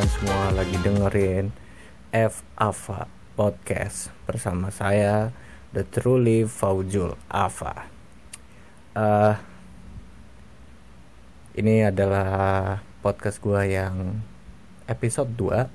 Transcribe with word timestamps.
kalian 0.00 0.16
semua 0.16 0.48
lagi 0.56 0.76
dengerin 0.80 1.46
F 2.08 2.40
Ava 2.56 3.04
Podcast 3.36 4.08
bersama 4.24 4.72
saya 4.72 5.28
The 5.76 5.84
Truly 5.84 6.48
Faujul 6.48 7.20
Ava. 7.28 7.84
Uh, 8.96 9.36
ini 11.52 11.84
adalah 11.84 12.80
podcast 13.04 13.44
gue 13.44 13.60
yang 13.76 14.24
episode 14.88 15.36
2 15.36 15.68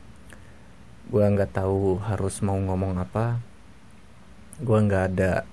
Gue 1.13 1.25
nggak 1.29 1.61
tahu 1.61 2.01
harus 2.01 2.41
mau 2.41 2.57
ngomong 2.57 2.97
apa 2.97 3.37
Gue 4.57 4.79
nggak 4.89 5.05
ada 5.13 5.45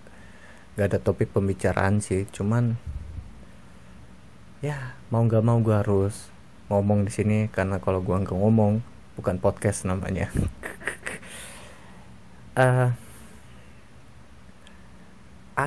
nggak 0.80 0.86
ada 0.88 0.96
topik 0.96 1.28
pembicaraan 1.28 2.00
sih 2.00 2.24
Cuman 2.24 2.80
ya 4.64 4.96
mau 5.12 5.28
nggak 5.28 5.44
mau 5.44 5.60
gue 5.60 5.76
harus 5.76 6.31
ngomong 6.72 7.04
di 7.04 7.12
sini 7.12 7.52
karena 7.52 7.76
kalau 7.78 8.00
gua 8.00 8.24
nggak 8.24 8.32
ngomong 8.32 8.80
bukan 9.20 9.36
podcast 9.36 9.84
namanya. 9.84 10.32
Uh, 12.56 12.88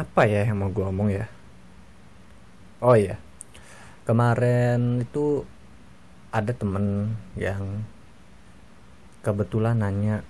apa 0.02 0.22
ya 0.26 0.50
yang 0.50 0.58
mau 0.58 0.74
gua 0.74 0.90
ngomong 0.90 1.14
ya? 1.14 1.30
Oh 2.82 2.98
ya 2.98 3.22
kemarin 4.06 5.02
itu 5.02 5.42
ada 6.30 6.54
temen 6.54 7.18
yang 7.34 7.82
kebetulan 9.26 9.82
nanya 9.82 10.22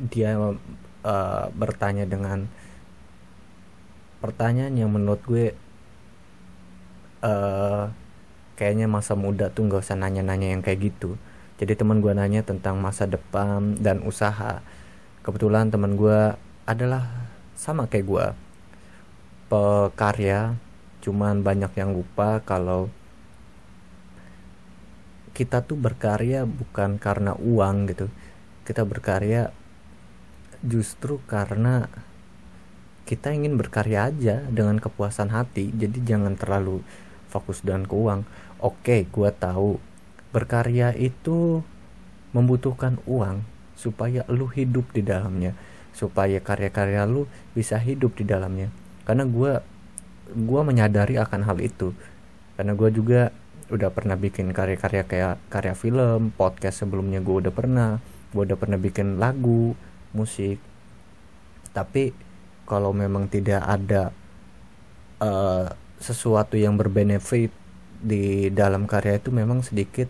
dia 0.00 0.32
uh, 0.40 1.46
bertanya 1.52 2.08
dengan 2.08 2.48
pertanyaan 4.24 4.80
yang 4.80 4.88
menurut 4.88 5.20
gue 5.28 5.52
uh, 7.20 7.92
kayaknya 8.56 8.88
masa 8.88 9.12
muda 9.14 9.52
tuh 9.52 9.68
nggak 9.68 9.84
usah 9.84 10.00
nanya-nanya 10.00 10.56
yang 10.56 10.64
kayak 10.64 10.90
gitu. 10.92 11.20
Jadi 11.56 11.76
teman 11.76 12.00
gue 12.00 12.12
nanya 12.12 12.44
tentang 12.44 12.80
masa 12.80 13.04
depan 13.04 13.76
dan 13.80 14.04
usaha. 14.04 14.64
Kebetulan 15.24 15.68
teman 15.68 15.96
gue 15.96 16.36
adalah 16.66 17.28
sama 17.56 17.88
kayak 17.88 18.06
gue 18.08 18.26
pekarya 19.46 20.58
cuman 21.00 21.40
banyak 21.46 21.70
yang 21.78 21.94
lupa 21.94 22.42
kalau 22.42 22.90
kita 25.36 25.62
tuh 25.62 25.78
berkarya 25.78 26.48
bukan 26.48 26.96
karena 26.96 27.36
uang 27.36 27.92
gitu. 27.92 28.08
Kita 28.64 28.82
berkarya 28.82 29.52
justru 30.64 31.20
karena 31.28 31.86
kita 33.06 33.30
ingin 33.30 33.54
berkarya 33.54 34.10
aja 34.10 34.42
dengan 34.48 34.80
kepuasan 34.82 35.30
hati. 35.30 35.70
Jadi 35.70 36.02
jangan 36.02 36.34
terlalu 36.34 36.82
fokus 37.30 37.62
dengan 37.62 37.86
ke 37.86 37.94
uang 37.94 38.26
Oke, 38.66 39.06
gue 39.06 39.30
tahu 39.30 39.78
berkarya 40.34 40.90
itu 40.98 41.62
membutuhkan 42.34 42.98
uang 43.06 43.46
supaya 43.78 44.26
lu 44.26 44.50
hidup 44.50 44.90
di 44.90 45.06
dalamnya, 45.06 45.54
supaya 45.94 46.42
karya-karya 46.42 47.06
lu 47.06 47.30
bisa 47.54 47.78
hidup 47.78 48.18
di 48.18 48.26
dalamnya. 48.26 48.74
Karena 49.06 49.22
gue 49.22 49.62
gue 50.34 50.60
menyadari 50.66 51.14
akan 51.14 51.46
hal 51.46 51.62
itu. 51.62 51.94
Karena 52.58 52.74
gue 52.74 52.90
juga 52.90 53.30
udah 53.70 53.90
pernah 53.94 54.18
bikin 54.18 54.50
karya-karya 54.50 55.06
kayak 55.06 55.38
karya 55.46 55.78
film, 55.78 56.34
podcast 56.34 56.82
sebelumnya 56.82 57.22
gue 57.22 57.46
udah 57.46 57.54
pernah, 57.54 58.02
gue 58.34 58.42
udah 58.50 58.58
pernah 58.58 58.82
bikin 58.82 59.22
lagu, 59.22 59.78
musik. 60.10 60.58
Tapi 61.70 62.10
kalau 62.66 62.90
memang 62.90 63.30
tidak 63.30 63.62
ada 63.62 64.10
uh, 65.22 65.70
sesuatu 66.02 66.58
yang 66.58 66.74
berbenefit 66.74 67.54
di 68.00 68.52
dalam 68.52 68.84
karya 68.84 69.18
itu 69.18 69.32
memang 69.32 69.64
sedikit 69.64 70.08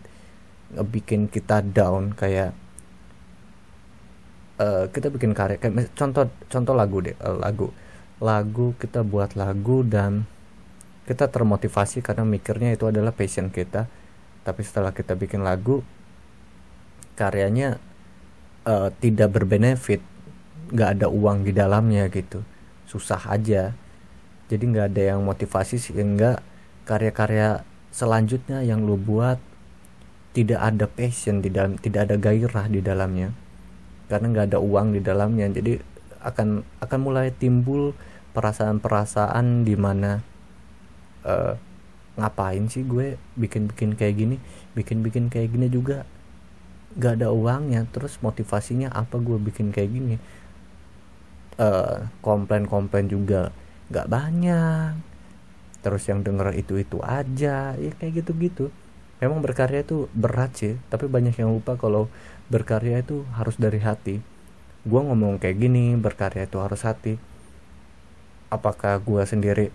bikin 0.75 1.31
kita 1.31 1.63
down 1.63 2.11
kayak 2.13 2.51
uh, 4.61 4.89
kita 4.91 5.13
bikin 5.13 5.33
karya 5.37 5.61
kayak 5.61 5.93
contoh 5.95 6.29
contoh 6.49 6.75
lagu 6.75 6.99
deh 7.05 7.17
uh, 7.21 7.37
lagu. 7.37 7.71
Lagu 8.17 8.73
kita 8.81 9.05
buat 9.05 9.37
lagu 9.37 9.85
dan 9.85 10.25
kita 11.05 11.29
termotivasi 11.29 12.01
karena 12.01 12.25
mikirnya 12.25 12.73
itu 12.73 12.89
adalah 12.89 13.13
passion 13.13 13.53
kita. 13.53 13.87
Tapi 14.43 14.61
setelah 14.65 14.97
kita 14.97 15.13
bikin 15.19 15.45
lagu 15.45 15.85
karyanya 17.19 17.77
uh, 18.65 18.89
tidak 18.99 19.37
berbenefit. 19.37 20.01
Nggak 20.73 20.91
ada 20.99 21.07
uang 21.13 21.45
di 21.45 21.53
dalamnya 21.53 22.09
gitu. 22.09 22.41
Susah 22.89 23.21
aja. 23.29 23.77
Jadi 24.49 24.65
nggak 24.65 24.97
ada 24.97 25.03
yang 25.15 25.21
motivasi 25.27 25.77
sehingga 25.77 26.41
karya-karya 26.87 27.67
selanjutnya 27.97 28.61
yang 28.61 28.85
lu 28.85 29.01
buat 29.01 29.41
tidak 30.37 30.61
ada 30.61 30.85
passion 30.85 31.41
di 31.41 31.49
dalam 31.49 31.81
tidak 31.81 32.13
ada 32.13 32.17
gairah 32.21 32.69
di 32.69 32.85
dalamnya. 32.85 33.33
Karena 34.13 34.27
nggak 34.29 34.47
ada 34.53 34.59
uang 34.61 34.93
di 34.93 35.01
dalamnya. 35.01 35.49
Jadi 35.49 35.81
akan 36.21 36.61
akan 36.85 37.01
mulai 37.01 37.33
timbul 37.33 37.97
perasaan-perasaan 38.37 39.65
di 39.65 39.73
mana 39.81 40.21
uh, 41.25 41.57
ngapain 42.21 42.69
sih 42.69 42.85
gue 42.85 43.17
bikin-bikin 43.37 43.93
kayak 43.97 44.15
gini 44.17 44.37
bikin-bikin 44.73 45.29
kayak 45.33 45.53
gini 45.57 45.73
juga 45.73 46.05
gak 47.01 47.21
ada 47.21 47.33
uangnya. 47.33 47.89
Terus 47.89 48.21
motivasinya 48.21 48.93
apa 48.93 49.17
gue 49.17 49.41
bikin 49.41 49.73
kayak 49.73 49.91
gini? 49.93 50.17
Uh, 51.57 52.13
komplain-komplain 52.21 53.09
juga 53.09 53.57
gak 53.89 54.13
banyak 54.13 55.16
terus 55.87 56.03
yang 56.11 56.27
denger 56.27 56.51
itu 56.59 56.83
itu 56.83 56.99
aja. 57.07 57.79
Ya 57.79 57.91
kayak 57.95 58.27
gitu 58.27 58.35
gitu 58.35 58.67
memang 59.17 59.41
berkarya 59.41 59.81
itu 59.81 60.13
berat 60.13 60.53
sih 60.61 60.77
tapi 60.93 61.09
banyak 61.09 61.33
yang 61.41 61.49
lupa 61.49 61.81
kalau 61.81 62.13
berkarya 62.53 63.01
itu 63.01 63.25
harus 63.35 63.57
dari 63.57 63.81
hati. 63.81 64.21
Gue 64.87 65.01
ngomong 65.03 65.43
kayak 65.43 65.59
gini 65.59 65.97
berkarya 65.99 66.47
itu 66.47 66.63
harus 66.63 66.87
hati. 66.87 67.19
Apakah 68.53 69.03
gue 69.03 69.23
sendiri 69.27 69.75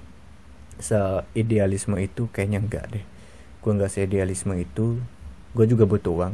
seidealisme 0.80 2.00
itu? 2.00 2.32
Kayaknya 2.32 2.60
enggak 2.64 2.86
deh. 2.96 3.06
Gue 3.60 3.72
nggak 3.76 3.92
seidealisme 3.92 4.56
itu. 4.56 5.04
Gue 5.52 5.66
juga 5.68 5.84
butuh 5.84 6.16
uang. 6.16 6.34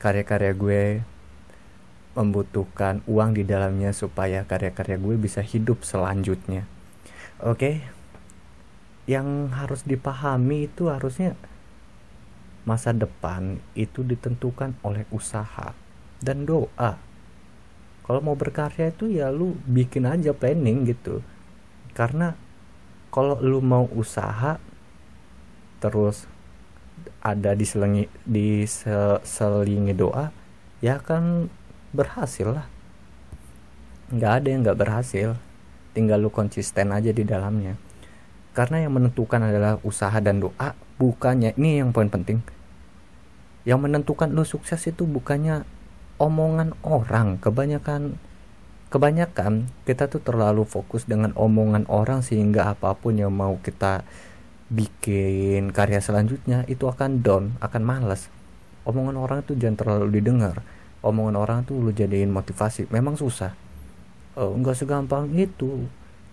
Karya-karya 0.00 0.52
gue 0.56 0.82
membutuhkan 2.16 3.04
uang 3.04 3.36
di 3.36 3.44
dalamnya 3.44 3.92
supaya 3.92 4.48
karya-karya 4.48 4.96
gue 4.96 5.14
bisa 5.20 5.44
hidup 5.44 5.84
selanjutnya. 5.84 6.64
Oke 7.44 7.84
okay? 7.84 7.97
Yang 9.08 9.48
harus 9.56 9.88
dipahami 9.88 10.68
itu 10.68 10.92
harusnya 10.92 11.32
masa 12.68 12.92
depan 12.92 13.56
itu 13.72 14.04
ditentukan 14.04 14.76
oleh 14.84 15.08
usaha 15.08 15.72
dan 16.20 16.44
doa. 16.44 17.00
Kalau 18.04 18.20
mau 18.20 18.36
berkarya 18.36 18.92
itu 18.92 19.08
ya 19.08 19.32
lu 19.32 19.56
bikin 19.64 20.04
aja 20.04 20.36
planning 20.36 20.84
gitu. 20.84 21.24
Karena 21.96 22.36
kalau 23.08 23.40
lu 23.40 23.64
mau 23.64 23.88
usaha 23.96 24.60
terus 25.80 26.28
ada 27.24 27.56
di 27.56 27.64
selingi 27.64 28.04
di 28.28 28.68
selingi 29.24 29.96
doa 29.96 30.28
ya 30.84 31.00
kan 31.00 31.48
berhasil 31.96 32.52
lah. 32.52 32.68
Nggak 34.12 34.32
ada 34.36 34.48
yang 34.52 34.60
nggak 34.68 34.80
berhasil. 34.84 35.40
Tinggal 35.96 36.20
lu 36.20 36.28
konsisten 36.28 36.92
aja 36.92 37.08
di 37.08 37.24
dalamnya 37.24 37.87
karena 38.58 38.82
yang 38.82 38.98
menentukan 38.98 39.38
adalah 39.38 39.78
usaha 39.86 40.18
dan 40.18 40.42
doa 40.42 40.74
bukannya 40.98 41.54
ini 41.54 41.78
yang 41.78 41.94
poin 41.94 42.10
penting. 42.10 42.42
Yang 43.62 43.86
menentukan 43.86 44.34
lu 44.34 44.42
sukses 44.42 44.82
itu 44.82 45.06
bukannya 45.06 45.62
omongan 46.18 46.74
orang. 46.82 47.38
Kebanyakan 47.38 48.18
kebanyakan 48.90 49.70
kita 49.86 50.10
tuh 50.10 50.18
terlalu 50.18 50.66
fokus 50.66 51.06
dengan 51.06 51.30
omongan 51.38 51.86
orang 51.86 52.26
sehingga 52.26 52.74
apa 52.74 52.98
pun 52.98 53.14
yang 53.14 53.30
mau 53.30 53.62
kita 53.62 54.02
bikin 54.74 55.70
karya 55.70 56.02
selanjutnya 56.02 56.66
itu 56.66 56.90
akan 56.90 57.22
down 57.22 57.54
akan 57.62 57.82
males. 57.86 58.26
Omongan 58.82 59.22
orang 59.22 59.46
tuh 59.46 59.54
jangan 59.54 59.86
terlalu 59.86 60.18
didengar. 60.18 60.66
Omongan 61.06 61.38
orang 61.38 61.62
tuh 61.62 61.78
lu 61.78 61.94
jadiin 61.94 62.34
motivasi. 62.34 62.90
Memang 62.90 63.14
susah. 63.14 63.54
Oh, 64.34 64.58
segampang 64.74 65.30
itu 65.38 65.86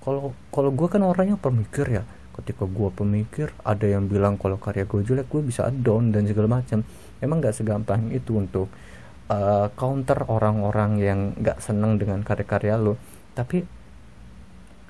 kalau 0.05 0.37
kalau 0.53 0.69
gue 0.69 0.85
kan 0.85 1.01
orangnya 1.01 1.35
pemikir 1.41 1.89
ya. 1.89 2.05
Ketika 2.37 2.69
gue 2.69 2.89
pemikir 2.93 3.49
ada 3.65 3.89
yang 3.89 4.05
bilang 4.05 4.37
kalau 4.37 4.61
karya 4.61 4.85
gue 4.85 5.01
jelek 5.01 5.25
gue 5.33 5.41
bisa 5.41 5.65
down 5.73 6.13
dan 6.13 6.29
segala 6.29 6.61
macam. 6.61 6.85
Emang 7.17 7.41
nggak 7.41 7.57
segampang 7.57 8.13
itu 8.13 8.37
untuk 8.37 8.69
uh, 9.33 9.67
counter 9.73 10.29
orang-orang 10.29 11.01
yang 11.01 11.19
nggak 11.41 11.57
seneng 11.57 11.97
dengan 11.97 12.21
karya-karya 12.21 12.77
lo 12.77 12.99
tapi 13.35 13.65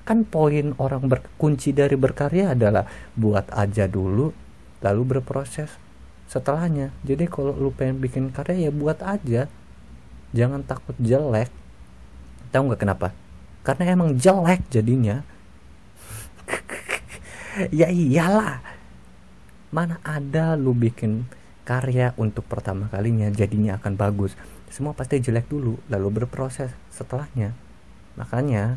kan 0.06 0.22
poin 0.22 0.70
orang 0.78 1.10
berkunci 1.10 1.74
dari 1.74 1.98
berkarya 1.98 2.54
adalah 2.54 2.86
buat 3.18 3.50
aja 3.50 3.90
dulu 3.90 4.30
lalu 4.84 5.02
berproses 5.02 5.72
setelahnya. 6.30 6.94
Jadi 7.02 7.26
kalau 7.26 7.56
lu 7.56 7.74
pengen 7.74 7.98
bikin 7.98 8.30
karya 8.30 8.68
ya 8.68 8.72
buat 8.74 9.02
aja. 9.02 9.50
Jangan 10.30 10.62
takut 10.62 10.94
jelek. 11.00 11.50
Tahu 12.54 12.70
nggak 12.70 12.82
kenapa 12.86 13.25
karena 13.66 13.98
emang 13.98 14.14
jelek 14.14 14.62
jadinya. 14.70 15.26
Ya 17.72 17.88
iyalah. 17.88 18.60
Mana 19.72 19.96
ada 20.04 20.60
lu 20.60 20.76
bikin 20.76 21.24
karya 21.64 22.12
untuk 22.20 22.44
pertama 22.44 22.84
kalinya 22.92 23.32
jadinya 23.32 23.80
akan 23.80 23.96
bagus. 23.96 24.36
Semua 24.68 24.92
pasti 24.92 25.24
jelek 25.24 25.48
dulu 25.48 25.80
lalu 25.88 26.08
berproses 26.12 26.68
setelahnya. 26.92 27.56
Makanya 28.20 28.76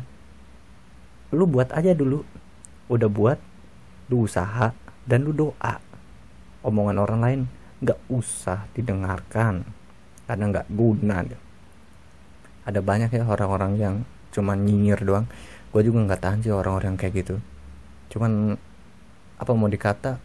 lu 1.30 1.44
buat 1.44 1.68
aja 1.76 1.92
dulu. 1.92 2.24
Udah 2.88 3.12
buat 3.12 3.36
lu 4.08 4.24
usaha 4.24 4.72
dan 5.04 5.28
lu 5.28 5.36
doa. 5.36 5.76
Omongan 6.64 7.04
orang 7.04 7.20
lain 7.20 7.40
nggak 7.84 8.00
usah 8.08 8.64
didengarkan 8.72 9.60
karena 10.24 10.44
nggak 10.56 10.72
guna. 10.72 11.20
Ada 12.64 12.80
banyak 12.80 13.12
ya 13.12 13.28
orang-orang 13.28 13.72
yang 13.76 13.96
cuman 14.30 14.62
nyinyir 14.62 15.02
doang. 15.02 15.26
Gue 15.70 15.86
juga 15.86 16.02
nggak 16.02 16.20
tahan 16.22 16.38
sih 16.42 16.50
orang-orang 16.54 16.98
kayak 16.98 17.14
gitu. 17.22 17.36
Cuman 18.10 18.58
apa 19.40 19.52
mau 19.54 19.70
dikata 19.70 20.18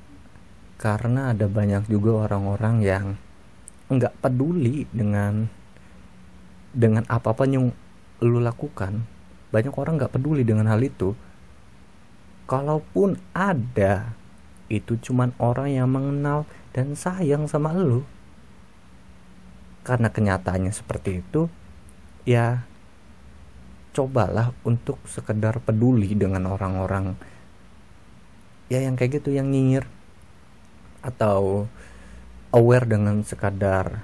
karena 0.76 1.32
ada 1.32 1.48
banyak 1.48 1.88
juga 1.88 2.28
orang-orang 2.28 2.76
yang 2.84 3.06
nggak 3.88 4.18
peduli 4.20 4.90
dengan 4.90 5.48
dengan 6.76 7.08
apa-apa 7.08 7.48
yang 7.48 7.72
lu 8.20 8.40
lakukan. 8.42 9.06
Banyak 9.54 9.74
orang 9.78 9.96
nggak 10.02 10.14
peduli 10.18 10.44
dengan 10.44 10.68
hal 10.68 10.82
itu. 10.84 11.16
Kalaupun 12.46 13.18
ada 13.34 14.14
itu 14.70 14.98
cuman 14.98 15.34
orang 15.38 15.70
yang 15.70 15.90
mengenal 15.90 16.50
dan 16.74 16.98
sayang 16.98 17.46
sama 17.46 17.72
lu. 17.74 18.04
Karena 19.86 20.10
kenyataannya 20.10 20.74
seperti 20.74 21.22
itu 21.22 21.46
ya 22.26 22.66
cobalah 23.96 24.52
untuk 24.68 25.00
sekedar 25.08 25.64
peduli 25.64 26.12
dengan 26.20 26.52
orang-orang 26.52 27.16
ya 28.68 28.84
yang 28.84 29.00
kayak 29.00 29.24
gitu 29.24 29.32
yang 29.32 29.48
nyinyir 29.48 29.88
atau 31.06 31.70
aware 32.52 32.84
dengan 32.84 33.24
sekadar 33.24 34.04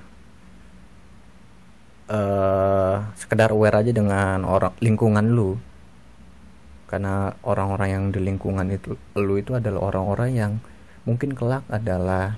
uh, 2.12 2.96
sekedar 3.16 3.56
aware 3.56 3.82
aja 3.82 3.92
dengan 3.96 4.44
orang 4.44 4.76
lingkungan 4.84 5.26
lu. 5.32 5.58
Karena 6.92 7.32
orang-orang 7.48 7.90
yang 7.90 8.04
di 8.12 8.20
lingkungan 8.20 8.68
itu 8.68 9.00
lu 9.16 9.40
itu 9.40 9.56
adalah 9.56 9.88
orang-orang 9.88 10.30
yang 10.36 10.54
mungkin 11.08 11.32
kelak 11.32 11.64
adalah 11.72 12.36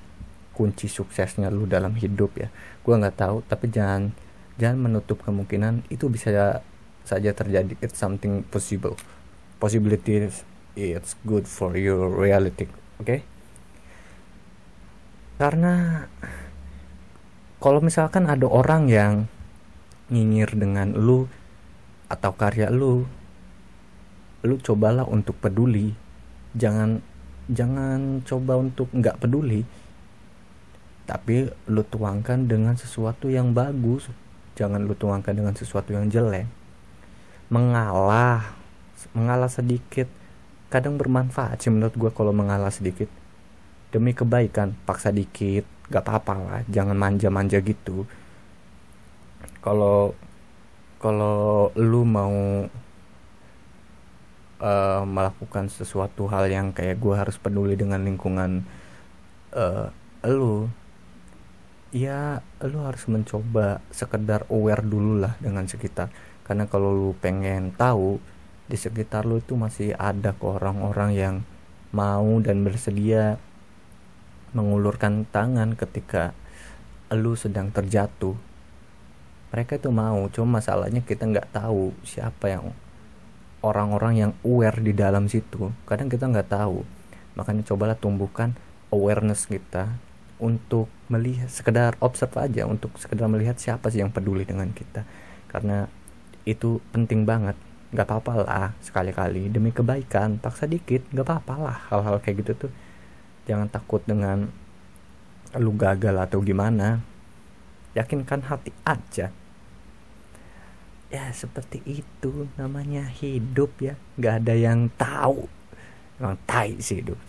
kunci 0.54 0.86
suksesnya 0.86 1.50
lu 1.50 1.66
dalam 1.66 1.98
hidup 1.98 2.38
ya. 2.38 2.54
Gua 2.86 3.02
nggak 3.02 3.18
tahu 3.18 3.38
tapi 3.50 3.74
jangan 3.74 4.14
jangan 4.62 4.78
menutup 4.78 5.26
kemungkinan 5.26 5.90
itu 5.90 6.06
bisa 6.06 6.62
saja 7.04 7.36
terjadi 7.36 7.76
it's 7.84 8.00
something 8.00 8.44
possible. 8.48 8.96
Possibilities 9.60 10.44
it's 10.74 11.14
good 11.22 11.46
for 11.46 11.78
your 11.78 12.10
reality 12.10 12.66
oke 12.98 13.06
okay? 13.06 13.20
karena 15.38 16.06
kalau 17.62 17.80
misalkan 17.80 18.26
ada 18.26 18.50
orang 18.50 18.90
yang 18.90 19.14
nyinyir 20.10 20.50
dengan 20.58 20.94
lu 20.98 21.30
atau 22.10 22.32
karya 22.36 22.70
lu 22.70 23.08
lu 24.44 24.56
cobalah 24.60 25.08
untuk 25.08 25.40
peduli. 25.40 25.96
Jangan 26.54 27.00
jangan 27.48 28.20
coba 28.28 28.60
untuk 28.60 28.92
nggak 28.92 29.24
peduli. 29.24 29.64
Tapi 31.08 31.48
lu 31.72 31.82
tuangkan 31.88 32.44
dengan 32.52 32.76
sesuatu 32.76 33.32
yang 33.32 33.56
bagus. 33.56 34.12
Jangan 34.60 34.84
lu 34.84 34.92
tuangkan 35.00 35.32
dengan 35.32 35.56
sesuatu 35.56 35.96
yang 35.96 36.12
jelek 36.12 36.63
mengalah 37.54 38.58
mengalah 39.14 39.52
sedikit. 39.54 40.10
Kadang 40.74 40.98
bermanfaat 40.98 41.62
sih 41.62 41.70
menurut 41.70 41.94
gue 41.94 42.10
kalau 42.10 42.34
mengalah 42.34 42.74
sedikit. 42.74 43.06
Demi 43.94 44.18
kebaikan 44.18 44.74
paksa 44.90 45.14
dikit 45.14 45.70
gak 45.94 46.02
apa-apa 46.02 46.34
lah 46.42 46.62
jangan 46.66 46.98
manja-manja 46.98 47.62
gitu. 47.62 48.10
Kalau 49.62 50.18
kalau 50.98 51.70
lu 51.78 52.02
mau 52.02 52.66
uh, 54.64 55.04
melakukan 55.04 55.68
sesuatu 55.68 56.26
hal 56.32 56.50
yang 56.50 56.72
kayak 56.72 56.98
gue 56.98 57.14
harus 57.14 57.36
peduli 57.36 57.76
dengan 57.76 58.02
lingkungan 58.02 58.64
uh, 59.52 59.92
lu 60.26 60.72
ya 61.94 62.42
lu 62.64 62.82
harus 62.82 63.06
mencoba 63.06 63.84
sekedar 63.94 64.48
aware 64.50 64.82
dulu 64.82 65.22
lah 65.22 65.38
dengan 65.38 65.68
sekitar 65.68 66.10
karena 66.44 66.68
kalau 66.68 66.92
lu 66.92 67.12
pengen 67.20 67.72
tahu 67.76 68.20
di 68.68 68.76
sekitar 68.80 69.28
lu 69.28 69.40
itu 69.40 69.56
masih 69.56 69.96
ada 69.96 70.36
kok 70.36 70.60
orang-orang 70.60 71.12
yang 71.16 71.36
mau 71.96 72.40
dan 72.44 72.64
bersedia 72.64 73.40
mengulurkan 74.54 75.26
tangan 75.30 75.74
ketika 75.74 76.32
lu 77.14 77.38
sedang 77.38 77.70
terjatuh. 77.70 78.34
Mereka 79.54 79.78
itu 79.78 79.94
mau 79.94 80.26
cuma 80.34 80.58
masalahnya 80.58 81.06
kita 81.06 81.30
nggak 81.30 81.54
tahu 81.54 81.94
siapa 82.02 82.50
yang 82.50 82.74
orang-orang 83.62 84.14
yang 84.18 84.32
aware 84.42 84.82
di 84.82 84.94
dalam 84.98 85.30
situ. 85.30 85.70
Kadang 85.86 86.10
kita 86.10 86.26
nggak 86.26 86.50
tahu. 86.50 86.82
Makanya 87.38 87.62
cobalah 87.66 87.98
tumbuhkan 87.98 88.58
awareness 88.90 89.46
kita 89.46 89.94
untuk 90.42 90.90
melihat 91.10 91.50
sekedar 91.50 91.94
observe 92.02 92.34
aja 92.42 92.66
untuk 92.66 92.98
sekedar 92.98 93.30
melihat 93.30 93.58
siapa 93.62 93.94
sih 93.94 94.02
yang 94.02 94.10
peduli 94.10 94.46
dengan 94.46 94.74
kita. 94.74 95.06
Karena 95.46 95.86
itu 96.44 96.84
penting 96.92 97.24
banget. 97.24 97.56
Nggak 97.94 98.08
apa-apa 98.10 98.34
lah 98.44 98.68
sekali-kali. 98.84 99.48
Demi 99.48 99.72
kebaikan 99.72 100.40
paksa 100.40 100.68
dikit 100.68 101.04
nggak 101.12 101.26
apa-apa 101.26 101.56
lah 101.60 101.78
hal-hal 101.92 102.18
kayak 102.20 102.44
gitu 102.44 102.68
tuh. 102.68 102.72
Jangan 103.48 103.68
takut 103.72 104.04
dengan 104.04 104.52
lu 105.56 105.72
gagal 105.76 106.16
atau 106.18 106.40
gimana. 106.44 107.04
Yakinkan 107.94 108.42
hati 108.50 108.74
aja. 108.84 109.30
Ya 111.14 111.26
seperti 111.30 111.86
itu 111.86 112.50
namanya 112.58 113.06
hidup 113.06 113.78
ya. 113.78 113.94
Nggak 114.18 114.36
ada 114.44 114.54
yang 114.58 114.90
tahu. 114.98 115.46
Emang 116.18 116.42
tai 116.50 116.82
sih 116.82 117.06
hidup. 117.06 117.20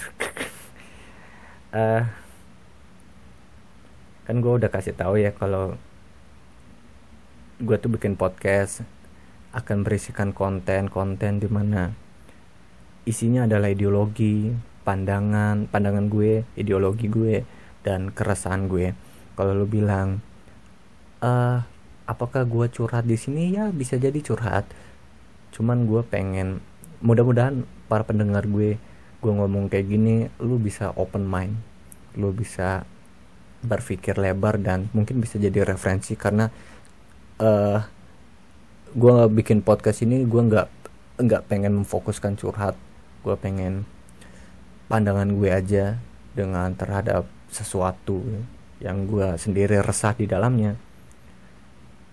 Uh, 1.75 2.03
kan 4.25 4.41
gue 4.41 4.53
udah 4.57 4.73
kasih 4.73 4.97
tahu 4.97 5.21
ya 5.21 5.37
kalau 5.37 5.77
gue 7.61 7.77
tuh 7.77 7.93
bikin 7.93 8.17
podcast 8.17 8.83
akan 9.55 9.87
berisikan 9.87 10.35
konten-konten 10.35 11.39
di 11.39 11.47
mana 11.47 11.95
isinya 13.07 13.47
adalah 13.47 13.71
ideologi 13.71 14.51
pandangan 14.85 15.71
pandangan 15.71 16.11
gue 16.11 16.43
ideologi 16.59 17.07
gue 17.09 17.47
dan 17.85 18.11
keresahan 18.11 18.67
gue. 18.67 18.97
Kalau 19.37 19.53
lu 19.53 19.67
bilang 19.69 20.25
uh, 21.21 21.63
apakah 22.09 22.49
gue 22.49 22.67
curhat 22.73 23.07
di 23.07 23.17
sini? 23.17 23.55
Ya 23.55 23.71
bisa 23.71 24.01
jadi 24.01 24.17
curhat. 24.19 24.67
Cuman 25.53 25.87
gue 25.87 26.03
pengen 26.03 26.59
mudah-mudahan 27.05 27.63
para 27.87 28.03
pendengar 28.03 28.49
gue 28.49 28.81
gue 29.25 29.33
ngomong 29.33 29.73
kayak 29.73 29.87
gini 29.89 30.29
lu 30.41 30.59
bisa 30.59 30.91
open 30.97 31.29
mind. 31.29 31.57
Lu 32.17 32.33
bisa 32.33 32.89
berpikir 33.65 34.21
lebar 34.21 34.61
dan 34.61 34.93
mungkin 34.93 35.25
bisa 35.25 35.41
jadi 35.41 35.65
referensi 35.65 36.13
karena 36.21 36.53
uh, 37.41 37.81
gue 38.95 39.11
nggak 39.11 39.35
bikin 39.35 39.59
podcast 39.59 40.07
ini 40.07 40.23
gue 40.23 40.39
nggak 40.39 40.69
nggak 41.19 41.43
pengen 41.51 41.83
memfokuskan 41.83 42.39
curhat. 42.39 42.79
Gue 43.27 43.35
pengen 43.35 43.83
pandangan 44.87 45.35
gue 45.35 45.51
aja 45.51 45.99
dengan 46.31 46.71
terhadap 46.79 47.27
sesuatu 47.51 48.23
yang 48.79 49.11
gue 49.11 49.35
sendiri 49.35 49.83
resah 49.83 50.15
di 50.15 50.31
dalamnya. 50.31 50.79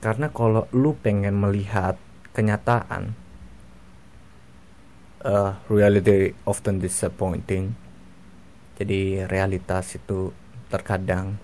Karena 0.02 0.34
kalau 0.34 0.66
lu 0.74 0.98
pengen 0.98 1.38
melihat 1.38 2.02
kenyataan 2.34 3.14
uh, 5.22 5.62
reality 5.70 6.34
often 6.50 6.82
disappointing. 6.82 7.78
Jadi 8.82 9.22
realitas 9.30 9.94
itu 9.94 10.34
terkadang 10.74 11.38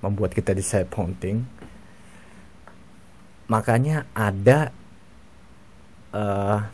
membuat 0.00 0.32
kita 0.32 0.56
disappointing 0.56 1.44
makanya 3.50 4.06
ada 4.14 4.70
uh, 6.14 6.66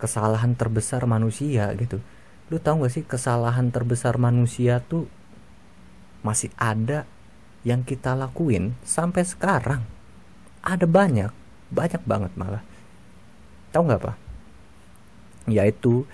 kesalahan 0.00 0.56
terbesar 0.56 1.04
manusia 1.04 1.72
gitu. 1.76 2.00
Lu 2.48 2.58
tahu 2.58 2.84
gak 2.86 2.92
sih 2.92 3.04
kesalahan 3.06 3.70
terbesar 3.70 4.16
manusia 4.16 4.82
tuh 4.82 5.06
masih 6.24 6.50
ada 6.56 7.04
yang 7.64 7.84
kita 7.84 8.16
lakuin 8.16 8.76
sampai 8.82 9.22
sekarang? 9.24 9.84
Ada 10.64 10.84
banyak 10.84 11.32
banyak 11.70 12.02
banget 12.04 12.32
malah. 12.34 12.64
Tahu 13.70 13.82
nggak 13.86 14.02
apa 14.02 14.14
yaitu 15.48 16.04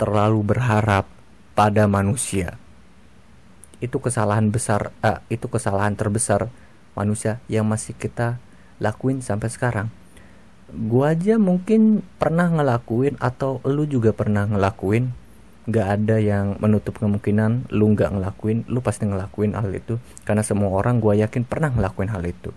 terlalu 0.00 0.54
berharap 0.54 1.08
pada 1.56 1.88
manusia. 1.88 2.60
Itu 3.80 4.00
kesalahan 4.00 4.48
besar 4.48 4.92
uh, 5.04 5.20
itu 5.28 5.48
kesalahan 5.48 5.96
terbesar 5.96 6.48
manusia 6.96 7.44
yang 7.48 7.68
masih 7.68 7.92
kita 7.92 8.40
lakuin 8.82 9.24
sampai 9.24 9.48
sekarang. 9.48 9.88
Gua 10.66 11.14
aja 11.14 11.38
mungkin 11.38 12.02
pernah 12.18 12.50
ngelakuin 12.50 13.16
atau 13.22 13.62
lu 13.62 13.86
juga 13.86 14.10
pernah 14.10 14.44
ngelakuin. 14.50 15.14
Nggak 15.66 15.88
ada 15.98 16.16
yang 16.22 16.58
menutup 16.62 16.98
kemungkinan 16.98 17.70
lu 17.74 17.94
nggak 17.94 18.14
ngelakuin 18.14 18.66
lu 18.70 18.82
pasti 18.82 19.06
ngelakuin 19.06 19.54
hal 19.54 19.70
itu. 19.74 19.98
Karena 20.22 20.46
semua 20.46 20.70
orang 20.74 21.02
gue 21.02 21.18
yakin 21.22 21.42
pernah 21.42 21.74
ngelakuin 21.74 22.10
hal 22.10 22.22
itu. 22.22 22.54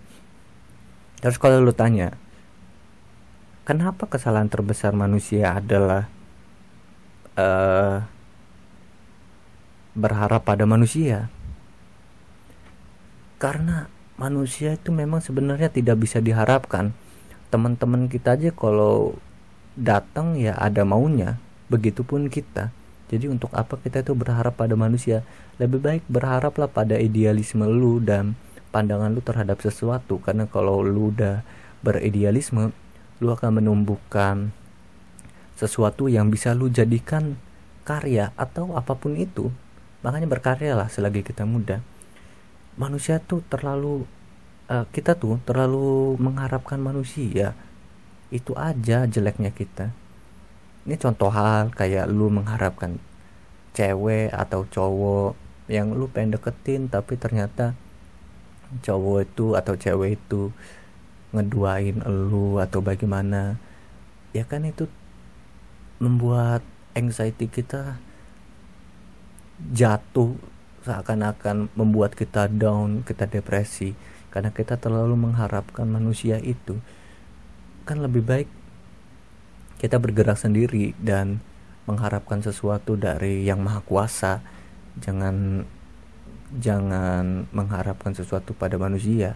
Terus 1.20 1.36
kalau 1.36 1.60
lu 1.60 1.74
tanya 1.74 2.14
kenapa 3.70 4.10
kesalahan 4.10 4.50
terbesar 4.50 4.90
manusia 4.90 5.54
adalah 5.54 6.10
uh, 7.38 8.02
berharap 9.94 10.42
pada 10.42 10.66
manusia? 10.66 11.30
Karena 13.38 13.86
manusia 14.20 14.76
itu 14.76 14.92
memang 14.92 15.24
sebenarnya 15.24 15.72
tidak 15.72 16.04
bisa 16.04 16.20
diharapkan. 16.20 16.92
Teman-teman 17.48 18.04
kita 18.12 18.36
aja 18.36 18.52
kalau 18.52 19.16
datang 19.80 20.36
ya 20.36 20.52
ada 20.60 20.84
maunya 20.84 21.40
begitupun 21.72 22.28
kita. 22.28 22.68
Jadi 23.08 23.32
untuk 23.32 23.48
apa 23.56 23.80
kita 23.80 24.04
itu 24.04 24.12
berharap 24.12 24.60
pada 24.60 24.76
manusia? 24.76 25.24
Lebih 25.56 25.80
baik 25.80 26.02
berharaplah 26.06 26.68
pada 26.68 27.00
idealisme 27.00 27.64
lu 27.64 27.98
dan 27.98 28.36
pandangan 28.70 29.10
lu 29.10 29.24
terhadap 29.24 29.58
sesuatu. 29.64 30.20
Karena 30.20 30.44
kalau 30.44 30.84
lu 30.84 31.10
udah 31.10 31.40
beridealisme 31.80 32.76
lu 33.24 33.28
akan 33.32 33.64
menumbuhkan 33.64 34.52
sesuatu 35.56 36.12
yang 36.12 36.28
bisa 36.28 36.52
lu 36.52 36.68
jadikan 36.68 37.40
karya 37.88 38.36
atau 38.36 38.76
apa 38.76 38.92
pun 38.94 39.16
itu. 39.16 39.48
Makanya 40.04 40.28
berkarya 40.28 40.76
lah 40.76 40.86
selagi 40.92 41.24
kita 41.24 41.42
muda 41.48 41.82
manusia 42.80 43.20
tuh 43.20 43.44
terlalu 43.52 44.08
uh, 44.72 44.88
kita 44.88 45.12
tuh 45.12 45.36
terlalu 45.44 46.16
mengharapkan 46.16 46.80
manusia. 46.80 47.52
Itu 48.32 48.56
aja 48.56 49.04
jeleknya 49.04 49.52
kita. 49.52 49.92
Ini 50.88 50.96
contoh 50.96 51.28
hal 51.28 51.68
kayak 51.76 52.08
lu 52.08 52.32
mengharapkan 52.32 52.96
cewek 53.76 54.32
atau 54.32 54.64
cowok 54.64 55.36
yang 55.68 55.92
lu 55.92 56.08
pengen 56.08 56.34
deketin 56.34 56.88
tapi 56.90 57.14
ternyata 57.20 57.76
cowok 58.82 59.18
itu 59.28 59.46
atau 59.54 59.74
cewek 59.76 60.16
itu 60.16 60.48
ngeduain 61.36 62.00
elu 62.00 62.64
atau 62.64 62.80
bagaimana. 62.80 63.60
Ya 64.32 64.48
kan 64.48 64.64
itu 64.64 64.88
membuat 66.00 66.64
anxiety 66.96 67.44
kita 67.44 68.00
jatuh 69.68 70.32
seakan-akan 70.86 71.72
membuat 71.76 72.16
kita 72.16 72.48
down 72.48 73.04
kita 73.04 73.28
depresi. 73.28 73.92
Karena 74.30 74.54
kita 74.54 74.78
terlalu 74.78 75.18
mengharapkan 75.18 75.90
manusia 75.90 76.38
itu 76.38 76.78
kan 77.82 77.98
lebih 77.98 78.22
baik 78.22 78.48
kita 79.82 79.98
bergerak 79.98 80.38
sendiri 80.38 80.94
dan 81.00 81.42
mengharapkan 81.88 82.38
sesuatu 82.38 82.94
dari 82.94 83.42
yang 83.42 83.64
maha 83.64 83.82
kuasa. 83.82 84.44
Jangan 85.02 85.66
jangan 86.54 87.50
mengharapkan 87.50 88.14
sesuatu 88.14 88.54
pada 88.54 88.78
manusia. 88.78 89.34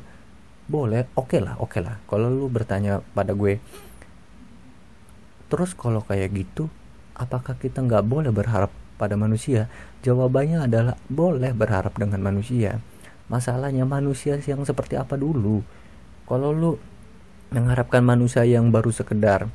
Boleh 0.71 1.11
oke 1.19 1.35
okay 1.35 1.41
lah 1.43 1.59
oke 1.59 1.75
okay 1.75 1.81
lah. 1.83 1.99
Kalau 2.07 2.31
lu 2.31 2.47
bertanya 2.47 3.03
pada 3.13 3.35
gue 3.35 3.59
terus 5.55 5.71
kalau 5.77 6.03
kayak 6.03 6.35
gitu 6.35 6.67
apakah 7.15 7.55
kita 7.55 7.79
nggak 7.79 8.03
boleh 8.03 8.35
berharap 8.35 8.75
pada 8.97 9.19
manusia? 9.19 9.67
Jawabannya 10.05 10.67
adalah 10.69 10.95
boleh 11.09 11.51
berharap 11.57 11.97
dengan 11.97 12.21
manusia. 12.21 12.79
Masalahnya 13.33 13.89
manusia 13.89 14.37
yang 14.37 14.63
seperti 14.69 15.01
apa 15.01 15.17
dulu? 15.17 15.65
Kalau 16.25 16.53
lu 16.53 16.77
mengharapkan 17.55 18.03
manusia 18.03 18.43
yang 18.43 18.75
baru 18.75 18.91
sekedar 18.91 19.47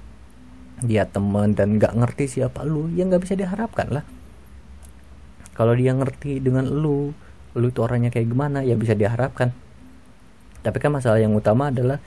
dia 0.80 1.04
teman 1.04 1.52
dan 1.52 1.76
nggak 1.76 1.92
ngerti 1.92 2.40
siapa 2.40 2.64
lu 2.64 2.88
ya 2.96 3.04
nggak 3.04 3.24
bisa 3.28 3.36
diharapkan 3.36 3.92
lah. 3.92 4.04
Kalau 5.52 5.76
dia 5.76 5.92
ngerti 5.92 6.40
dengan 6.40 6.72
lu 6.72 7.12
lu 7.58 7.68
itu 7.68 7.80
orangnya 7.84 8.14
kayak 8.14 8.32
gimana 8.32 8.64
ya 8.64 8.80
bisa 8.80 8.96
diharapkan. 8.96 9.52
Tapi 10.64 10.78
kan 10.80 10.92
masalah 10.96 11.20
yang 11.20 11.36
utama 11.36 11.68
adalah 11.68 12.00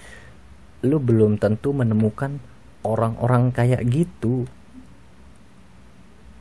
lu 0.82 0.96
belum 0.96 1.36
tentu 1.36 1.76
menemukan 1.76 2.40
orang-orang 2.82 3.52
kayak 3.52 3.84
gitu 3.86 4.48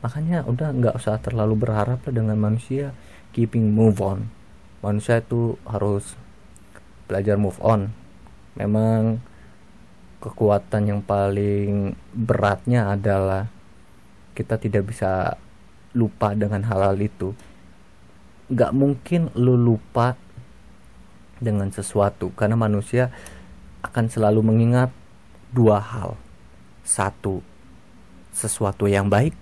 makanya 0.01 0.43
udah 0.45 0.73
nggak 0.73 0.97
usah 0.97 1.21
terlalu 1.21 1.65
berharap 1.65 2.01
lah 2.05 2.13
dengan 2.13 2.37
manusia 2.37 2.93
keeping 3.33 3.73
move 3.73 4.01
on 4.01 4.29
manusia 4.81 5.21
itu 5.21 5.55
harus 5.65 6.17
belajar 7.05 7.37
move 7.37 7.57
on 7.61 7.93
memang 8.57 9.21
kekuatan 10.21 10.89
yang 10.89 11.01
paling 11.01 11.97
beratnya 12.13 12.93
adalah 12.93 13.49
kita 14.37 14.57
tidak 14.57 14.89
bisa 14.89 15.37
lupa 15.93 16.33
dengan 16.33 16.65
hal-hal 16.65 16.97
itu 16.97 17.33
nggak 18.51 18.71
mungkin 18.75 19.31
lu 19.37 19.55
lupa 19.55 20.19
dengan 21.41 21.73
sesuatu 21.73 22.29
karena 22.37 22.53
manusia 22.53 23.09
akan 23.81 24.05
selalu 24.07 24.45
mengingat 24.45 24.93
dua 25.49 25.81
hal. 25.81 26.15
Satu, 26.85 27.41
sesuatu 28.31 28.85
yang 28.85 29.09
baik. 29.09 29.33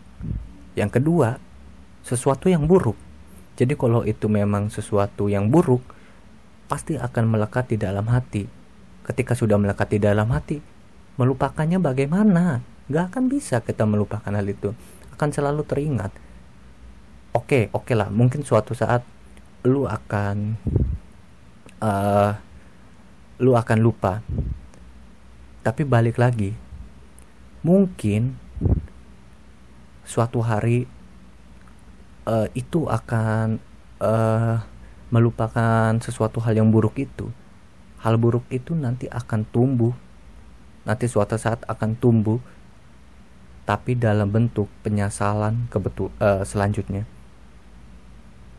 Yang 0.80 1.04
kedua, 1.04 1.36
sesuatu 2.08 2.48
yang 2.48 2.64
buruk. 2.64 2.96
Jadi 3.60 3.76
kalau 3.76 4.08
itu 4.08 4.32
memang 4.32 4.72
sesuatu 4.72 5.28
yang 5.28 5.52
buruk, 5.52 5.84
pasti 6.72 6.96
akan 6.96 7.36
melekat 7.36 7.76
di 7.76 7.78
dalam 7.78 8.08
hati. 8.08 8.48
Ketika 9.04 9.36
sudah 9.36 9.60
melekat 9.60 9.92
di 9.92 10.00
dalam 10.00 10.32
hati, 10.32 10.64
melupakannya 11.20 11.84
bagaimana? 11.84 12.64
Gak 12.88 13.12
akan 13.12 13.28
bisa 13.28 13.60
kita 13.60 13.84
melupakan 13.84 14.32
hal 14.32 14.48
itu. 14.48 14.72
Akan 15.12 15.36
selalu 15.36 15.68
teringat. 15.68 16.16
Oke, 17.36 17.68
oke 17.76 17.92
lah. 17.92 18.08
Mungkin 18.08 18.48
suatu 18.48 18.72
saat 18.72 19.04
lu 19.68 19.84
akan 19.84 20.56
uh, 21.84 22.32
lu 23.44 23.56
akan 23.56 23.80
lupa 23.80 24.24
tapi 25.64 25.84
balik 25.84 26.16
lagi 26.16 26.56
mungkin 27.64 28.40
suatu 30.10 30.42
hari 30.42 30.89
uh, 32.25 32.50
itu 32.58 32.89
akan 32.89 33.62
uh, 34.01 34.58
melupakan 35.13 35.94
sesuatu 36.01 36.42
hal 36.42 36.58
yang 36.58 36.74
buruk 36.74 36.98
itu. 36.98 37.30
Hal 38.01 38.18
buruk 38.18 38.50
itu 38.50 38.74
nanti 38.74 39.06
akan 39.06 39.46
tumbuh. 39.54 39.94
Nanti 40.89 41.06
suatu 41.06 41.38
saat 41.38 41.62
akan 41.70 41.94
tumbuh 42.01 42.42
tapi 43.70 43.94
dalam 43.94 44.34
bentuk 44.34 44.66
penyesalan 44.82 45.70
kebetul 45.70 46.10
uh, 46.18 46.42
selanjutnya. 46.42 47.06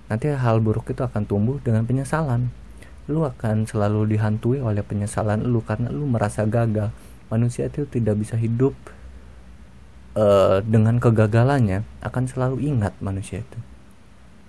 Nanti 0.07 0.31
hal 0.31 0.63
buruk 0.63 0.87
itu 0.95 1.03
akan 1.03 1.27
tumbuh 1.27 1.59
dengan 1.59 1.83
penyesalan. 1.83 2.55
Lu 3.11 3.27
akan 3.27 3.67
selalu 3.67 4.15
dihantui 4.15 4.63
oleh 4.63 4.87
penyesalan 4.87 5.43
lu 5.43 5.67
karena 5.67 5.91
lu 5.91 6.07
merasa 6.07 6.47
gagal. 6.47 6.95
Manusia 7.27 7.67
itu 7.67 7.87
tidak 7.91 8.23
bisa 8.23 8.39
hidup 8.39 8.75
uh, 10.17 10.59
dengan 10.65 10.99
kegagalannya 10.99 11.87
akan 12.03 12.25
selalu 12.27 12.65
ingat 12.65 12.97
manusia 12.99 13.43
itu. 13.43 13.59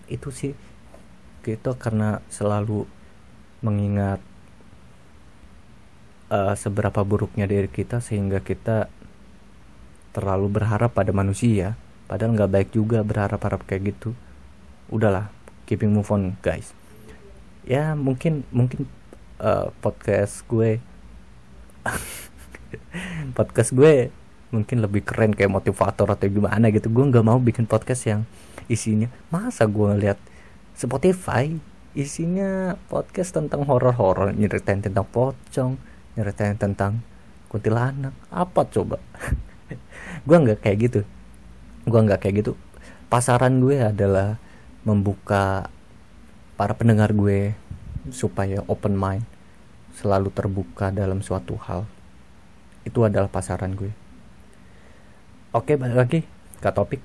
Itu 0.09 0.29
sih 0.33 0.53
kita 1.41 1.73
karena 1.77 2.21
selalu 2.29 2.85
mengingat 3.61 4.21
uh, 6.29 6.53
seberapa 6.57 7.01
buruknya 7.05 7.45
diri 7.45 7.69
kita 7.69 8.01
sehingga 8.01 8.41
kita 8.41 8.89
terlalu 10.11 10.61
berharap 10.61 10.93
pada 10.93 11.13
manusia. 11.13 11.77
Padahal 12.09 12.35
nggak 12.35 12.51
baik 12.51 12.69
juga 12.75 13.01
berharap-harap 13.05 13.63
kayak 13.63 13.95
gitu. 13.95 14.11
Udahlah 14.91 15.31
keeping 15.69 15.95
move 15.95 16.09
on 16.11 16.35
guys. 16.43 16.75
Ya 17.63 17.95
mungkin 17.95 18.43
mungkin 18.51 18.89
uh, 19.39 19.71
podcast 19.79 20.43
gue 20.49 20.83
podcast 23.37 23.71
gue 23.71 24.11
mungkin 24.51 24.83
lebih 24.83 25.07
keren 25.07 25.31
kayak 25.31 25.49
motivator 25.49 26.11
atau 26.11 26.27
gimana 26.27 26.69
gitu. 26.69 26.91
Gue 26.91 27.07
nggak 27.07 27.25
mau 27.25 27.39
bikin 27.39 27.65
podcast 27.65 28.03
yang 28.05 28.21
isinya 28.67 29.07
masa 29.31 29.65
gue 29.65 29.87
ngeliat 29.87 30.19
Spotify 30.75 31.51
isinya 31.91 32.79
podcast 32.87 33.35
tentang 33.35 33.67
horor-horor 33.67 34.31
nyeritain 34.31 34.79
tentang 34.79 35.03
pocong 35.11 35.75
nyeritain 36.15 36.55
tentang 36.55 37.03
kuntilanak 37.51 38.15
apa 38.31 38.63
coba? 38.67 38.99
Gue 40.27 40.37
nggak 40.39 40.63
kayak 40.63 40.77
gitu. 40.87 41.01
Gue 41.83 41.99
nggak 41.99 42.23
kayak 42.23 42.35
gitu. 42.43 42.53
Pasaran 43.11 43.59
gue 43.59 43.75
adalah 43.75 44.39
membuka 44.87 45.67
para 46.55 46.71
pendengar 46.79 47.11
gue 47.11 47.51
supaya 48.07 48.63
open 48.71 48.95
mind 48.95 49.27
selalu 49.99 50.31
terbuka 50.31 50.95
dalam 50.95 51.19
suatu 51.19 51.59
hal. 51.59 51.83
Itu 52.87 53.03
adalah 53.03 53.27
pasaran 53.27 53.75
gue 53.75 53.91
oke 55.51 55.75
balik 55.75 55.97
lagi 55.97 56.19
ke 56.59 56.69
topik. 56.71 57.01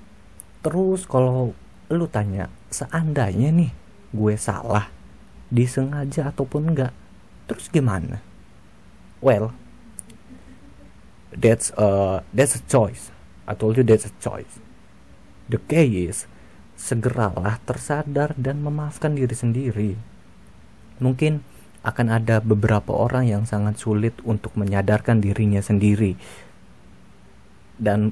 Terus 0.62 1.06
kalau 1.06 1.54
lu 1.86 2.06
tanya 2.10 2.50
seandainya 2.70 3.54
nih 3.54 3.70
gue 4.10 4.34
salah 4.34 4.90
disengaja 5.50 6.34
ataupun 6.34 6.74
enggak 6.74 6.92
terus 7.46 7.70
gimana? 7.70 8.18
Well 9.22 9.54
that's 11.30 11.70
a 11.78 12.22
that's 12.34 12.58
a 12.58 12.62
choice. 12.66 13.14
I 13.46 13.54
told 13.54 13.78
you 13.78 13.86
that's 13.86 14.06
a 14.06 14.14
choice. 14.18 14.58
The 15.46 15.62
key 15.62 16.10
is 16.10 16.26
segeralah 16.74 17.62
tersadar 17.62 18.34
dan 18.34 18.66
memaafkan 18.66 19.14
diri 19.14 19.32
sendiri. 19.32 19.90
Mungkin 20.98 21.46
akan 21.86 22.06
ada 22.10 22.42
beberapa 22.42 22.90
orang 22.90 23.30
yang 23.30 23.42
sangat 23.46 23.78
sulit 23.78 24.18
untuk 24.26 24.58
menyadarkan 24.58 25.22
dirinya 25.22 25.62
sendiri. 25.62 26.18
Dan 27.78 28.10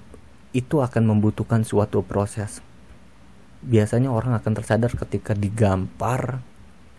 itu 0.55 0.81
akan 0.81 1.11
membutuhkan 1.11 1.67
suatu 1.67 2.07
proses. 2.07 2.63
Biasanya 3.61 4.09
orang 4.15 4.39
akan 4.39 4.53
tersadar 4.55 4.95
ketika 4.95 5.35
digampar 5.35 6.41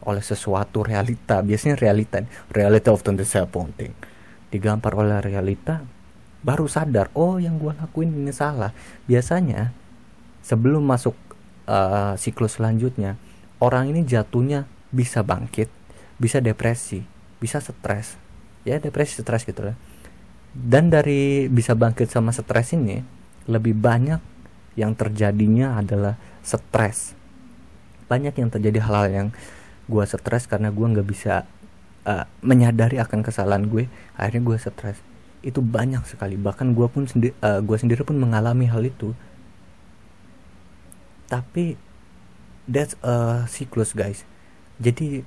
oleh 0.05 0.21
sesuatu 0.21 0.83
realita. 0.83 1.39
Biasanya 1.41 1.79
realita 1.79 2.21
realita 2.51 2.91
often 2.91 3.15
disappointing 3.17 3.95
digampar 4.53 4.93
oleh 4.95 5.19
realita 5.19 5.83
baru 6.45 6.69
sadar 6.69 7.09
oh 7.17 7.41
yang 7.41 7.57
gue 7.57 7.73
lakuin 7.73 8.13
ini 8.13 8.29
salah. 8.29 8.75
Biasanya 9.09 9.73
sebelum 10.45 10.85
masuk 10.85 11.17
uh, 11.65 12.13
siklus 12.19 12.61
selanjutnya 12.61 13.17
orang 13.57 13.89
ini 13.89 14.05
jatuhnya 14.05 14.69
bisa 14.93 15.25
bangkit 15.25 15.71
bisa 16.21 16.39
depresi 16.43 17.01
bisa 17.41 17.59
stres. 17.59 18.19
Ya 18.65 18.81
depresi 18.81 19.21
stres 19.21 19.45
gitu 19.45 19.61
lah. 19.73 19.77
Dan 20.55 20.87
dari 20.87 21.51
bisa 21.51 21.75
bangkit 21.75 22.07
sama 22.07 22.31
stres 22.31 22.71
ini 22.73 23.03
lebih 23.45 23.77
banyak 23.77 24.21
yang 24.75 24.93
terjadinya 24.93 25.79
adalah 25.79 26.19
stres. 26.43 27.15
Banyak 28.05 28.37
yang 28.37 28.49
terjadi 28.51 28.79
hal-hal 28.85 29.07
yang 29.09 29.27
gue 29.85 30.03
stres 30.05 30.49
karena 30.49 30.69
gue 30.69 30.85
nggak 30.85 31.07
bisa 31.07 31.45
uh, 32.05 32.25
menyadari 32.45 33.01
akan 33.01 33.25
kesalahan 33.25 33.65
gue. 33.65 33.89
Akhirnya 34.17 34.43
gue 34.43 34.57
stres. 34.59 34.97
Itu 35.41 35.61
banyak 35.61 36.05
sekali. 36.05 36.37
Bahkan 36.37 36.73
gue 36.73 36.87
pun 36.89 37.05
sendi 37.09 37.33
uh, 37.41 37.61
gue 37.61 37.77
sendiri 37.77 38.05
pun 38.05 38.17
mengalami 38.17 38.69
hal 38.69 38.83
itu. 38.85 39.13
Tapi 41.25 41.77
that's 42.69 42.93
a 43.01 43.45
siklus 43.49 43.93
guys. 43.93 44.25
Jadi 44.77 45.25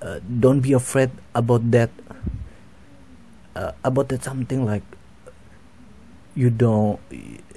uh, 0.00 0.20
don't 0.24 0.64
be 0.64 0.72
afraid 0.72 1.12
about 1.36 1.64
that 1.72 1.92
uh, 3.56 3.72
about 3.84 4.08
that 4.12 4.24
something 4.24 4.64
like 4.64 4.84
you 6.36 6.52
don't 6.52 7.00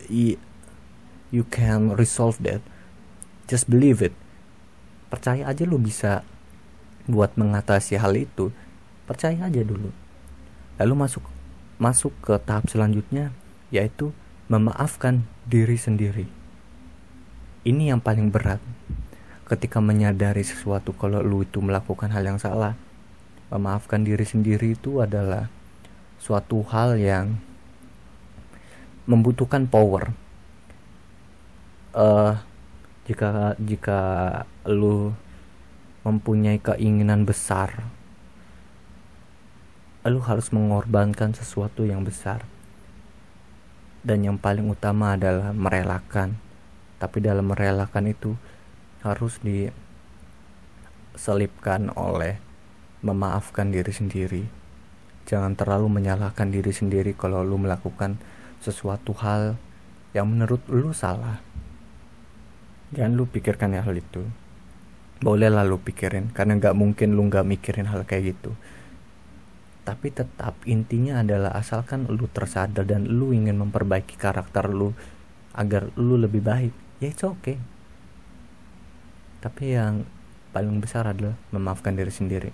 you, 0.09 1.43
can 1.51 1.93
resolve 1.93 2.39
that 2.41 2.63
just 3.45 3.67
believe 3.67 3.99
it. 4.01 4.15
Percaya 5.11 5.45
aja 5.45 5.67
lu 5.67 5.77
bisa 5.77 6.23
buat 7.05 7.35
mengatasi 7.35 7.99
hal 7.99 8.15
itu. 8.15 8.55
Percaya 9.05 9.51
aja 9.51 9.61
dulu. 9.61 9.91
Lalu 10.79 10.93
masuk 10.95 11.25
masuk 11.77 12.15
ke 12.23 12.39
tahap 12.41 12.71
selanjutnya 12.71 13.35
yaitu 13.69 14.15
memaafkan 14.47 15.27
diri 15.45 15.77
sendiri. 15.77 16.25
Ini 17.67 17.93
yang 17.93 18.01
paling 18.01 18.31
berat. 18.31 18.63
Ketika 19.45 19.81
menyadari 19.81 20.45
sesuatu 20.45 20.93
kalau 20.93 21.19
lu 21.25 21.41
itu 21.41 21.57
melakukan 21.59 22.13
hal 22.13 22.21
yang 22.21 22.37
salah 22.37 22.77
memaafkan 23.49 24.05
diri 24.05 24.21
sendiri 24.23 24.77
itu 24.77 25.01
adalah 25.01 25.49
suatu 26.21 26.61
hal 26.69 27.01
yang 27.01 27.41
membutuhkan 29.09 29.65
power. 29.65 30.13
Uh, 31.97 32.37
jika 33.09 33.57
jika 33.57 34.01
lu 34.69 35.17
mempunyai 36.05 36.61
keinginan 36.61 37.25
besar 37.25 37.89
lu 40.07 40.23
harus 40.23 40.55
mengorbankan 40.55 41.35
sesuatu 41.35 41.83
yang 41.83 42.07
besar. 42.07 42.47
Dan 43.99 44.23
yang 44.23 44.39
paling 44.39 44.71
utama 44.71 45.19
adalah 45.19 45.51
merelakan. 45.51 46.39
Tapi 46.97 47.19
dalam 47.19 47.51
merelakan 47.51 48.07
itu 48.07 48.39
harus 49.03 49.43
diselipkan 49.43 49.91
oleh 51.99 52.39
memaafkan 53.03 53.75
diri 53.75 53.91
sendiri. 53.91 54.47
Jangan 55.27 55.59
terlalu 55.59 55.99
menyalahkan 55.99 56.47
diri 56.47 56.71
sendiri 56.71 57.11
kalau 57.13 57.43
lu 57.43 57.59
melakukan 57.59 58.15
sesuatu 58.59 59.15
hal 59.19 59.59
yang 60.15 60.29
menurut 60.29 60.63
lu 60.69 60.91
salah. 60.91 61.41
Jangan 62.95 63.13
lu 63.15 63.25
pikirkan 63.29 63.77
hal 63.77 63.93
itu. 63.93 64.25
Boleh 65.19 65.51
lalu 65.51 65.75
pikirin, 65.83 66.31
karena 66.31 66.55
nggak 66.55 66.75
mungkin 66.75 67.13
lu 67.13 67.27
nggak 67.27 67.43
mikirin 67.43 67.91
hal 67.91 68.07
kayak 68.07 68.35
gitu. 68.35 68.55
Tapi 69.83 70.13
tetap 70.13 70.55
intinya 70.63 71.19
adalah 71.19 71.55
asalkan 71.57 72.07
lu 72.07 72.29
tersadar 72.31 72.87
dan 72.87 73.09
lu 73.09 73.35
ingin 73.35 73.59
memperbaiki 73.59 74.15
karakter 74.15 74.71
lu 74.71 74.95
agar 75.51 75.91
lu 75.99 76.15
lebih 76.15 76.39
baik, 76.39 76.71
ya 77.03 77.11
it's 77.11 77.25
okay 77.25 77.59
tapi 79.39 79.75
yang 79.75 80.03
paling 80.51 80.83
besar 80.83 81.07
adalah 81.07 81.39
memaafkan 81.55 81.95
diri 81.95 82.11
sendiri 82.11 82.51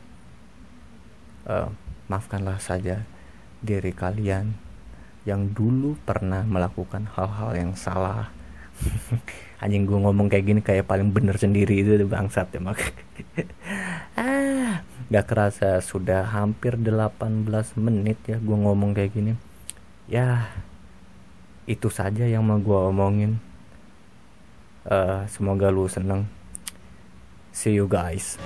uh, 1.49 1.73
maafkanlah 2.05 2.61
saja 2.61 3.01
diri 3.65 3.89
kalian 3.89 4.53
yang 5.25 5.51
dulu 5.51 5.97
pernah 6.05 6.45
melakukan 6.45 7.09
hal-hal 7.17 7.51
yang 7.57 7.73
salah. 7.73 8.29
Anjing 9.63 9.89
gue 9.89 9.97
ngomong 9.97 10.29
kayak 10.29 10.45
gini 10.45 10.61
kayak 10.61 10.85
paling 10.85 11.09
bener 11.09 11.35
sendiri 11.41 11.81
itu 11.81 11.97
bangsat 12.05 12.53
ya 12.53 12.61
mak. 12.61 12.79
Ah 14.15 14.85
gak 15.11 15.27
kerasa 15.27 15.83
sudah 15.83 16.25
hampir 16.25 16.79
18 16.79 17.19
menit 17.77 18.17
ya 18.25 18.37
gue 18.37 18.57
ngomong 18.57 18.93
kayak 18.93 19.11
gini. 19.11 19.33
Ya 20.05 20.53
itu 21.65 21.89
saja 21.89 22.29
yang 22.29 22.45
mau 22.45 22.61
gue 22.61 22.79
omongin. 22.93 23.41
Uh, 24.85 25.25
semoga 25.25 25.73
lu 25.73 25.89
seneng. 25.89 26.29
See 27.49 27.73
you 27.73 27.89
guys. 27.89 28.37